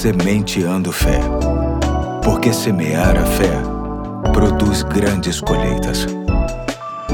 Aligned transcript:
Sementeando 0.00 0.90
Fé. 0.92 1.20
Porque 2.24 2.54
semear 2.54 3.18
a 3.18 3.26
fé 3.26 3.52
produz 4.32 4.82
grandes 4.82 5.42
colheitas. 5.42 6.06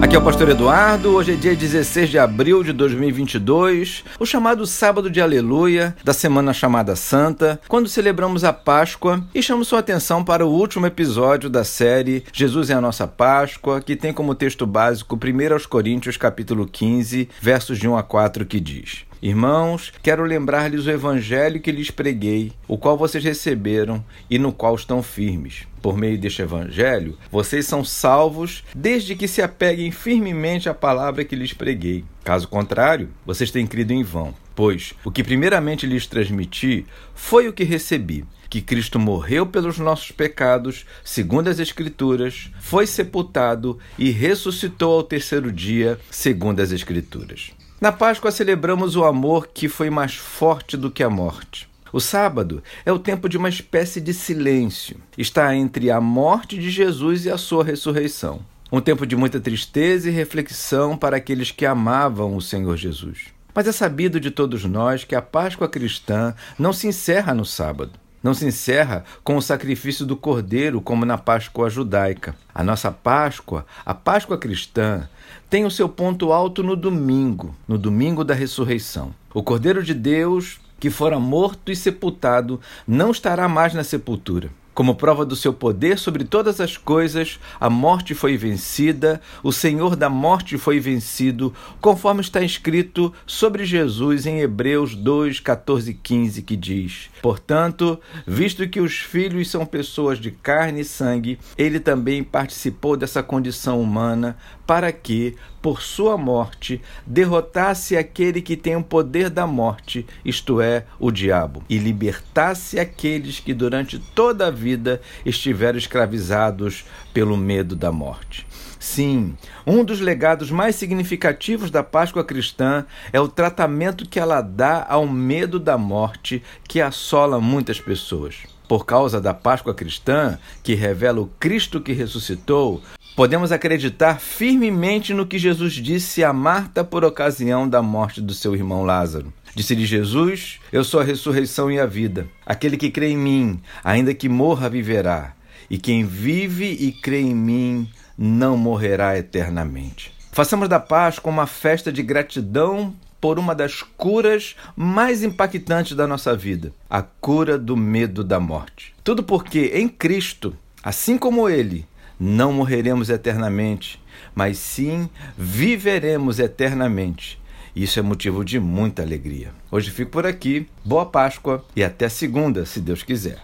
Aqui 0.00 0.16
é 0.16 0.18
o 0.18 0.24
Pastor 0.24 0.48
Eduardo. 0.48 1.10
Hoje 1.10 1.34
é 1.34 1.36
dia 1.36 1.54
16 1.54 2.08
de 2.08 2.18
abril 2.18 2.64
de 2.64 2.72
2022, 2.72 4.02
o 4.18 4.24
chamado 4.24 4.66
Sábado 4.66 5.10
de 5.10 5.20
Aleluia, 5.20 5.94
da 6.02 6.14
semana 6.14 6.54
chamada 6.54 6.96
Santa, 6.96 7.60
quando 7.68 7.86
celebramos 7.86 8.44
a 8.44 8.52
Páscoa 8.54 9.22
e 9.34 9.42
chamo 9.42 9.62
sua 9.62 9.80
atenção 9.80 10.24
para 10.24 10.46
o 10.46 10.50
último 10.50 10.86
episódio 10.86 11.50
da 11.50 11.64
série 11.64 12.24
Jesus 12.32 12.70
é 12.70 12.72
a 12.72 12.80
Nossa 12.80 13.06
Páscoa, 13.06 13.82
que 13.82 13.94
tem 13.94 14.10
como 14.10 14.34
texto 14.34 14.66
básico 14.66 15.16
1 15.16 15.68
Coríntios 15.68 16.16
capítulo 16.16 16.66
15, 16.66 17.28
versos 17.42 17.78
de 17.78 17.86
1 17.86 17.94
a 17.94 18.02
4, 18.02 18.46
que 18.46 18.58
diz: 18.58 19.09
Irmãos, 19.22 19.92
quero 20.02 20.24
lembrar-lhes 20.24 20.86
o 20.86 20.90
evangelho 20.90 21.60
que 21.60 21.70
lhes 21.70 21.90
preguei, 21.90 22.52
o 22.66 22.78
qual 22.78 22.96
vocês 22.96 23.22
receberam 23.22 24.02
e 24.30 24.38
no 24.38 24.50
qual 24.50 24.74
estão 24.74 25.02
firmes. 25.02 25.66
Por 25.82 25.94
meio 25.94 26.18
deste 26.18 26.40
evangelho, 26.40 27.18
vocês 27.30 27.66
são 27.66 27.84
salvos 27.84 28.64
desde 28.74 29.14
que 29.14 29.28
se 29.28 29.42
apeguem 29.42 29.90
firmemente 29.90 30.70
à 30.70 30.74
palavra 30.74 31.22
que 31.22 31.36
lhes 31.36 31.52
preguei. 31.52 32.02
Caso 32.24 32.48
contrário, 32.48 33.10
vocês 33.26 33.50
têm 33.50 33.66
crido 33.66 33.92
em 33.92 34.02
vão. 34.02 34.34
Pois 34.54 34.94
o 35.04 35.10
que 35.10 35.22
primeiramente 35.22 35.86
lhes 35.86 36.06
transmiti 36.06 36.86
foi 37.14 37.46
o 37.46 37.52
que 37.52 37.64
recebi 37.64 38.24
que 38.48 38.60
Cristo 38.60 38.98
morreu 38.98 39.46
pelos 39.46 39.78
nossos 39.78 40.10
pecados, 40.10 40.84
segundo 41.04 41.46
as 41.46 41.60
Escrituras, 41.60 42.50
foi 42.58 42.84
sepultado 42.84 43.78
e 43.96 44.10
ressuscitou 44.10 44.96
ao 44.96 45.04
terceiro 45.04 45.52
dia, 45.52 46.00
segundo 46.10 46.58
as 46.58 46.72
Escrituras. 46.72 47.52
Na 47.80 47.90
Páscoa 47.90 48.30
celebramos 48.30 48.94
o 48.94 49.04
amor 49.04 49.46
que 49.46 49.66
foi 49.66 49.88
mais 49.88 50.14
forte 50.14 50.76
do 50.76 50.90
que 50.90 51.02
a 51.02 51.08
morte. 51.08 51.66
O 51.90 51.98
sábado 51.98 52.62
é 52.84 52.92
o 52.92 52.98
tempo 52.98 53.26
de 53.26 53.38
uma 53.38 53.48
espécie 53.48 54.02
de 54.02 54.12
silêncio. 54.12 54.98
Está 55.16 55.56
entre 55.56 55.90
a 55.90 55.98
morte 55.98 56.58
de 56.58 56.68
Jesus 56.68 57.24
e 57.24 57.30
a 57.30 57.38
sua 57.38 57.64
ressurreição. 57.64 58.40
Um 58.70 58.82
tempo 58.82 59.06
de 59.06 59.16
muita 59.16 59.40
tristeza 59.40 60.10
e 60.10 60.12
reflexão 60.12 60.94
para 60.94 61.16
aqueles 61.16 61.50
que 61.50 61.64
amavam 61.64 62.36
o 62.36 62.42
Senhor 62.42 62.76
Jesus. 62.76 63.28
Mas 63.54 63.66
é 63.66 63.72
sabido 63.72 64.20
de 64.20 64.30
todos 64.30 64.62
nós 64.66 65.02
que 65.02 65.14
a 65.14 65.22
Páscoa 65.22 65.66
cristã 65.66 66.34
não 66.58 66.74
se 66.74 66.86
encerra 66.86 67.32
no 67.32 67.46
sábado. 67.46 67.92
Não 68.22 68.34
se 68.34 68.46
encerra 68.46 69.04
com 69.24 69.36
o 69.36 69.42
sacrifício 69.42 70.04
do 70.04 70.14
cordeiro, 70.16 70.80
como 70.80 71.06
na 71.06 71.16
Páscoa 71.16 71.70
judaica. 71.70 72.34
A 72.54 72.62
nossa 72.62 72.90
Páscoa, 72.90 73.64
a 73.84 73.94
Páscoa 73.94 74.36
cristã, 74.36 75.08
tem 75.48 75.64
o 75.64 75.70
seu 75.70 75.88
ponto 75.88 76.32
alto 76.32 76.62
no 76.62 76.76
domingo, 76.76 77.54
no 77.66 77.78
domingo 77.78 78.22
da 78.22 78.34
ressurreição. 78.34 79.14
O 79.32 79.42
Cordeiro 79.42 79.82
de 79.82 79.94
Deus, 79.94 80.60
que 80.78 80.90
fora 80.90 81.18
morto 81.18 81.72
e 81.72 81.76
sepultado, 81.76 82.60
não 82.86 83.10
estará 83.10 83.48
mais 83.48 83.72
na 83.72 83.82
sepultura. 83.82 84.50
Como 84.72 84.94
prova 84.94 85.26
do 85.26 85.34
seu 85.34 85.52
poder 85.52 85.98
sobre 85.98 86.24
todas 86.24 86.60
as 86.60 86.76
coisas, 86.76 87.40
a 87.60 87.68
morte 87.68 88.14
foi 88.14 88.36
vencida, 88.36 89.20
o 89.42 89.52
Senhor 89.52 89.96
da 89.96 90.08
morte 90.08 90.56
foi 90.56 90.78
vencido, 90.78 91.52
conforme 91.80 92.20
está 92.20 92.40
escrito 92.40 93.12
sobre 93.26 93.64
Jesus 93.64 94.26
em 94.26 94.40
Hebreus 94.40 94.94
2, 94.94 95.40
14 95.40 95.90
e 95.90 95.94
15, 95.94 96.42
que 96.42 96.56
diz: 96.56 97.10
Portanto, 97.20 98.00
visto 98.26 98.66
que 98.68 98.80
os 98.80 98.98
filhos 98.98 99.50
são 99.50 99.66
pessoas 99.66 100.18
de 100.18 100.30
carne 100.30 100.80
e 100.80 100.84
sangue, 100.84 101.38
ele 101.58 101.80
também 101.80 102.22
participou 102.22 102.96
dessa 102.96 103.22
condição 103.22 103.80
humana, 103.80 104.36
para 104.70 104.92
que, 104.92 105.34
por 105.60 105.82
sua 105.82 106.16
morte, 106.16 106.80
derrotasse 107.04 107.96
aquele 107.96 108.40
que 108.40 108.56
tem 108.56 108.76
o 108.76 108.84
poder 108.84 109.28
da 109.28 109.44
morte, 109.44 110.06
isto 110.24 110.60
é, 110.60 110.84
o 110.96 111.10
diabo, 111.10 111.64
e 111.68 111.76
libertasse 111.76 112.78
aqueles 112.78 113.40
que 113.40 113.52
durante 113.52 113.98
toda 113.98 114.46
a 114.46 114.50
vida 114.52 115.00
estiveram 115.26 115.76
escravizados 115.76 116.84
pelo 117.12 117.36
medo 117.36 117.74
da 117.74 117.90
morte. 117.90 118.46
Sim, 118.78 119.36
um 119.66 119.82
dos 119.82 119.98
legados 119.98 120.52
mais 120.52 120.76
significativos 120.76 121.68
da 121.68 121.82
Páscoa 121.82 122.22
cristã 122.22 122.86
é 123.12 123.20
o 123.20 123.26
tratamento 123.26 124.08
que 124.08 124.20
ela 124.20 124.40
dá 124.40 124.86
ao 124.88 125.04
medo 125.04 125.58
da 125.58 125.76
morte 125.76 126.44
que 126.68 126.80
assola 126.80 127.40
muitas 127.40 127.80
pessoas. 127.80 128.36
Por 128.68 128.86
causa 128.86 129.20
da 129.20 129.34
Páscoa 129.34 129.74
cristã, 129.74 130.38
que 130.62 130.74
revela 130.74 131.20
o 131.20 131.26
Cristo 131.40 131.80
que 131.80 131.92
ressuscitou, 131.92 132.80
podemos 133.16 133.52
acreditar 133.52 134.20
firmemente 134.20 135.12
no 135.12 135.26
que 135.26 135.38
Jesus 135.38 135.74
disse 135.74 136.24
a 136.24 136.32
Marta 136.32 136.82
por 136.84 137.04
ocasião 137.04 137.68
da 137.68 137.82
morte 137.82 138.20
do 138.20 138.34
seu 138.34 138.54
irmão 138.54 138.84
Lázaro. 138.84 139.32
Disse-lhe 139.54 139.84
Jesus: 139.84 140.60
Eu 140.72 140.84
sou 140.84 141.00
a 141.00 141.04
ressurreição 141.04 141.70
e 141.70 141.78
a 141.78 141.86
vida. 141.86 142.28
Aquele 142.46 142.76
que 142.76 142.90
crê 142.90 143.08
em 143.08 143.16
mim, 143.16 143.60
ainda 143.82 144.14
que 144.14 144.28
morra, 144.28 144.68
viverá. 144.68 145.34
E 145.68 145.78
quem 145.78 146.04
vive 146.04 146.66
e 146.66 146.92
crê 146.92 147.20
em 147.20 147.34
mim 147.34 147.88
não 148.16 148.56
morrerá 148.56 149.16
eternamente. 149.18 150.12
Façamos 150.32 150.68
da 150.68 150.78
Páscoa 150.78 151.32
uma 151.32 151.46
festa 151.46 151.92
de 151.92 152.02
gratidão 152.02 152.94
por 153.20 153.38
uma 153.38 153.54
das 153.54 153.82
curas 153.82 154.56
mais 154.74 155.22
impactantes 155.22 155.94
da 155.94 156.06
nossa 156.06 156.34
vida, 156.34 156.72
a 156.88 157.02
cura 157.02 157.58
do 157.58 157.76
medo 157.76 158.24
da 158.24 158.40
morte. 158.40 158.94
Tudo 159.04 159.22
porque 159.22 159.72
em 159.74 159.88
Cristo, 159.88 160.56
assim 160.82 161.18
como 161.18 161.48
Ele, 161.48 161.86
não 162.20 162.52
morreremos 162.52 163.08
eternamente, 163.08 163.98
mas 164.34 164.58
sim 164.58 165.08
viveremos 165.38 166.38
eternamente. 166.38 167.40
Isso 167.74 167.98
é 167.98 168.02
motivo 168.02 168.44
de 168.44 168.60
muita 168.60 169.00
alegria. 169.02 169.52
Hoje 169.70 169.90
fico 169.90 170.10
por 170.10 170.26
aqui, 170.26 170.68
boa 170.84 171.06
Páscoa 171.06 171.64
e 171.74 171.82
até 171.82 172.08
segunda, 172.08 172.66
se 172.66 172.80
Deus 172.80 173.02
quiser. 173.02 173.38